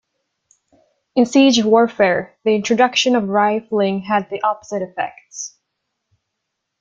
In 1.15 1.27
siege 1.27 1.63
warfare, 1.63 2.35
the 2.43 2.55
introduction 2.55 3.15
of 3.15 3.29
rifling 3.29 3.99
had 3.99 4.31
the 4.31 4.41
opposite 4.41 4.81
effect. 4.81 5.51